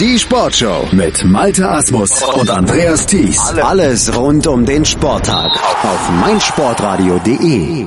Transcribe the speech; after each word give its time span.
Die 0.00 0.18
Sportshow 0.18 0.88
mit 0.90 1.24
Malte 1.24 1.70
Asmus 1.70 2.20
und 2.20 2.50
Andreas 2.50 3.06
Thies. 3.06 3.38
Alles 3.62 4.16
rund 4.18 4.44
um 4.48 4.66
den 4.66 4.84
Sporttag 4.84 5.52
auf 5.84 6.10
meinsportradio.de. 6.20 7.86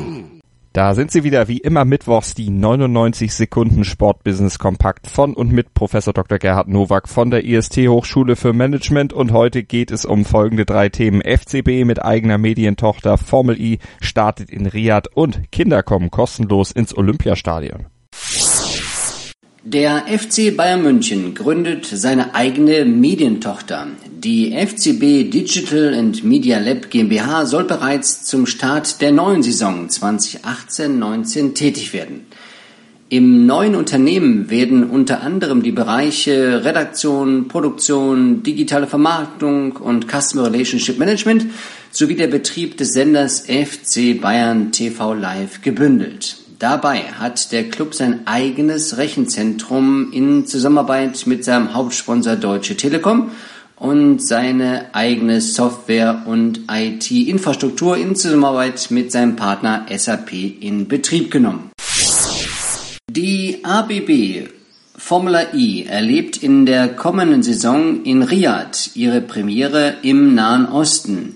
Da 0.72 0.96
sind 0.96 1.12
sie 1.12 1.26
wieder 1.26 1.50
wie 1.50 1.58
immer 1.58 1.84
mittwochs 1.84 2.34
die 2.34 2.50
99 2.50 3.34
Sekunden 3.34 3.84
Sportbusiness 3.84 4.58
Kompakt 4.58 5.08
von 5.08 5.34
und 5.34 5.52
mit 5.52 5.74
Professor 5.74 6.14
Dr. 6.14 6.38
Gerhard 6.38 6.70
Nowak 6.70 7.10
von 7.10 7.30
der 7.30 7.44
IST 7.44 7.76
Hochschule 7.90 8.38
für 8.38 8.54
Management 8.54 9.12
und 9.12 9.34
heute 9.34 9.64
geht 9.64 9.92
es 9.92 10.06
um 10.06 10.24
folgende 10.24 10.64
drei 10.64 10.88
Themen. 10.88 11.22
FCB 11.22 11.84
mit 11.84 12.02
eigener 12.02 12.38
Medientochter, 12.38 13.18
Formel 13.18 13.60
I 13.60 13.80
startet 14.00 14.50
in 14.50 14.66
Riyadh 14.66 15.10
und 15.14 15.52
Kinder 15.52 15.84
kommen 15.84 16.10
kostenlos 16.10 16.72
ins 16.72 16.96
Olympiastadion. 16.96 17.88
Der 19.70 20.06
FC 20.08 20.56
Bayern 20.56 20.82
München 20.82 21.36
gründet 21.36 21.86
seine 21.88 22.34
eigene 22.34 22.86
Medientochter. 22.86 23.88
Die 24.10 24.54
FCB 24.54 25.30
Digital 25.30 25.94
and 25.94 26.24
Media 26.24 26.58
Lab 26.58 26.90
GmbH 26.90 27.46
soll 27.46 27.66
bereits 27.66 28.24
zum 28.24 28.46
Start 28.46 29.02
der 29.02 29.12
neuen 29.12 29.44
Saison 29.44 29.90
2018-19 29.90 31.54
tätig 31.54 31.92
werden. 31.92 32.28
Im 33.10 33.46
neuen 33.46 33.76
Unternehmen 33.76 34.50
werden 34.50 34.90
unter 34.90 35.22
anderem 35.22 35.62
die 35.62 35.74
Bereiche 35.74 36.64
Redaktion, 36.64 37.50
Produktion, 37.50 38.44
digitale 38.44 38.88
Vermarktung 38.88 39.74
und 39.74 40.08
Customer 40.08 40.46
Relationship 40.46 40.98
Management 40.98 41.46
sowie 41.92 42.16
der 42.16 42.28
Betrieb 42.28 42.78
des 42.78 42.94
Senders 42.94 43.42
FC 43.42 44.22
Bayern 44.22 44.72
TV 44.72 45.14
Live 45.14 45.62
gebündelt. 45.62 46.47
Dabei 46.60 47.02
hat 47.02 47.52
der 47.52 47.70
Club 47.70 47.94
sein 47.94 48.26
eigenes 48.26 48.98
Rechenzentrum 48.98 50.12
in 50.12 50.48
Zusammenarbeit 50.48 51.28
mit 51.28 51.46
seinem 51.46 51.76
Hauptsponsor 51.76 52.36
Deutsche 52.36 52.76
Telekom 52.76 53.30
und 53.76 54.26
seine 54.26 54.96
eigene 54.96 55.40
Software 55.40 56.24
und 56.26 56.62
IT-Infrastruktur 56.72 57.96
in 57.96 58.16
Zusammenarbeit 58.16 58.90
mit 58.90 59.12
seinem 59.12 59.36
Partner 59.36 59.86
SAP 59.96 60.34
in 60.34 60.88
Betrieb 60.88 61.30
genommen. 61.30 61.70
Die 63.08 63.64
ABB 63.64 64.50
Formula 64.96 65.54
E 65.54 65.84
erlebt 65.84 66.38
in 66.38 66.66
der 66.66 66.88
kommenden 66.88 67.44
Saison 67.44 68.04
in 68.04 68.24
Riyadh 68.24 68.96
ihre 68.96 69.22
Premiere 69.22 69.98
im 70.02 70.34
Nahen 70.34 70.66
Osten. 70.66 71.36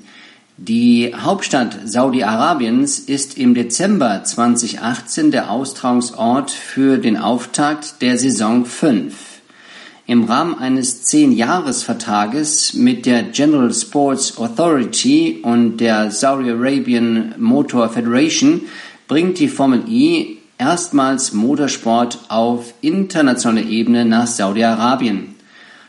Die 0.64 1.12
Hauptstadt 1.16 1.76
Saudi-Arabiens 1.86 3.00
ist 3.00 3.36
im 3.36 3.56
Dezember 3.56 4.24
2018 4.24 5.32
der 5.32 5.50
Austragungsort 5.50 6.52
für 6.52 7.00
den 7.00 7.18
Auftakt 7.18 8.00
der 8.04 8.20
Saison 8.20 8.64
5. 8.64 9.16
Im 10.06 10.26
Rahmen 10.26 10.60
eines 10.60 11.04
10-Jahres-Vertrages 11.08 12.76
mit 12.76 13.08
der 13.08 13.24
General 13.24 13.74
Sports 13.74 14.38
Authority 14.38 15.40
und 15.42 15.78
der 15.78 16.12
Saudi 16.12 16.52
Arabian 16.52 17.34
Motor 17.40 17.90
Federation 17.90 18.62
bringt 19.08 19.40
die 19.40 19.48
Formel 19.48 19.82
E 19.90 20.38
erstmals 20.60 21.34
Motorsport 21.34 22.20
auf 22.28 22.76
internationaler 22.82 23.66
Ebene 23.66 24.06
nach 24.06 24.28
Saudi-Arabien. 24.28 25.34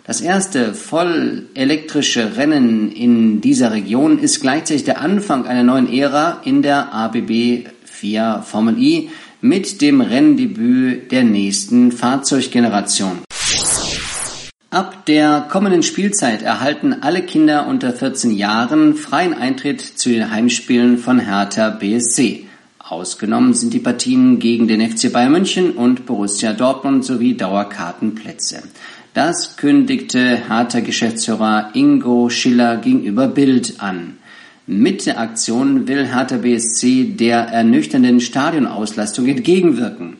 Das 0.04 0.20
erste 0.20 0.74
voll 0.74 1.46
elektrische 1.54 2.36
Rennen 2.36 2.90
in 2.90 3.40
dieser 3.40 3.70
Region 3.70 4.18
ist 4.18 4.40
gleichzeitig 4.40 4.82
der 4.82 5.00
Anfang 5.00 5.46
einer 5.46 5.62
neuen 5.62 5.92
Ära 5.92 6.40
in 6.44 6.60
der 6.62 6.92
ABB 6.92 7.68
4 7.84 8.42
Formel 8.44 8.82
E 8.82 9.10
mit 9.40 9.80
dem 9.80 10.00
Renndebüt 10.00 11.12
der 11.12 11.22
nächsten 11.22 11.92
Fahrzeuggeneration. 11.92 13.18
Ab 14.70 15.06
der 15.06 15.46
kommenden 15.48 15.84
Spielzeit 15.84 16.42
erhalten 16.42 16.96
alle 17.02 17.22
Kinder 17.22 17.68
unter 17.68 17.92
14 17.92 18.32
Jahren 18.32 18.96
freien 18.96 19.34
Eintritt 19.34 19.80
zu 19.80 20.08
den 20.08 20.32
Heimspielen 20.32 20.98
von 20.98 21.20
Hertha 21.20 21.70
BSC. 21.70 22.46
Ausgenommen 22.80 23.54
sind 23.54 23.72
die 23.72 23.78
Partien 23.78 24.40
gegen 24.40 24.66
den 24.66 24.80
FC 24.80 25.12
Bayern 25.12 25.30
München 25.30 25.72
und 25.72 26.06
Borussia 26.06 26.52
Dortmund 26.54 27.04
sowie 27.04 27.36
Dauerkartenplätze. 27.36 28.64
Das 29.14 29.58
kündigte 29.58 30.48
harter 30.48 30.80
Geschäftsführer 30.80 31.72
Ingo 31.74 32.30
Schiller 32.30 32.78
gegenüber 32.78 33.28
Bild 33.28 33.74
an. 33.76 34.16
Mit 34.66 35.04
der 35.04 35.20
Aktion 35.20 35.86
will 35.86 36.06
Hertha 36.06 36.38
BSC 36.38 37.04
der 37.18 37.40
ernüchternden 37.48 38.20
Stadionauslastung 38.20 39.26
entgegenwirken. 39.28 40.16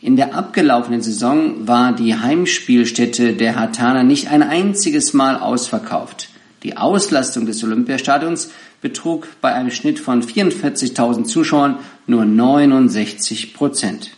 In 0.00 0.16
der 0.16 0.34
abgelaufenen 0.34 1.00
Saison 1.00 1.68
war 1.68 1.94
die 1.94 2.16
Heimspielstätte 2.16 3.34
der 3.34 3.54
Hartaner 3.54 4.02
nicht 4.02 4.32
ein 4.32 4.42
einziges 4.42 5.14
Mal 5.14 5.36
ausverkauft. 5.36 6.28
Die 6.64 6.76
Auslastung 6.76 7.46
des 7.46 7.62
Olympiastadions 7.62 8.50
betrug 8.80 9.28
bei 9.42 9.52
einem 9.52 9.70
Schnitt 9.70 10.00
von 10.00 10.24
44.000 10.24 11.22
Zuschauern 11.22 11.78
nur 12.08 12.24
69 12.24 13.54
Prozent. 13.54 14.10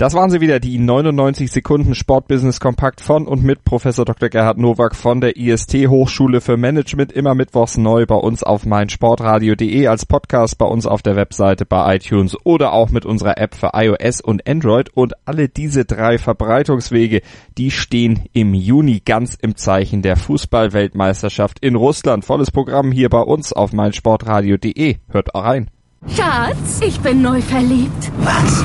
Das 0.00 0.14
waren 0.14 0.30
sie 0.30 0.40
wieder, 0.40 0.60
die 0.60 0.78
99 0.78 1.52
Sekunden 1.52 1.94
Sportbusiness 1.94 2.58
Kompakt 2.58 3.02
von 3.02 3.26
und 3.26 3.44
mit 3.44 3.66
Professor 3.66 4.06
Dr. 4.06 4.30
Gerhard 4.30 4.56
Nowak 4.56 4.96
von 4.96 5.20
der 5.20 5.36
IST 5.36 5.74
Hochschule 5.88 6.40
für 6.40 6.56
Management, 6.56 7.12
immer 7.12 7.34
mittwochs 7.34 7.76
neu 7.76 8.06
bei 8.06 8.14
uns 8.14 8.42
auf 8.42 8.64
meinsportradio.de 8.64 9.86
als 9.88 10.06
Podcast 10.06 10.56
bei 10.56 10.64
uns 10.64 10.86
auf 10.86 11.02
der 11.02 11.16
Webseite 11.16 11.66
bei 11.66 11.96
iTunes 11.96 12.34
oder 12.44 12.72
auch 12.72 12.88
mit 12.88 13.04
unserer 13.04 13.36
App 13.36 13.54
für 13.54 13.72
iOS 13.74 14.22
und 14.22 14.48
Android 14.48 14.88
und 14.88 15.12
alle 15.26 15.50
diese 15.50 15.84
drei 15.84 16.16
Verbreitungswege, 16.16 17.20
die 17.58 17.70
stehen 17.70 18.24
im 18.32 18.54
Juni 18.54 19.02
ganz 19.04 19.34
im 19.34 19.54
Zeichen 19.54 20.00
der 20.00 20.16
Fußballweltmeisterschaft 20.16 21.58
in 21.58 21.74
Russland. 21.74 22.24
Volles 22.24 22.50
Programm 22.50 22.90
hier 22.90 23.10
bei 23.10 23.20
uns 23.20 23.52
auf 23.52 23.74
meinsportradio.de. 23.74 24.96
Hört 25.10 25.34
auch 25.34 25.44
rein. 25.44 25.68
Schatz, 26.06 26.80
ich 26.82 26.98
bin 27.00 27.20
neu 27.20 27.42
verliebt. 27.42 28.10
Was? 28.22 28.64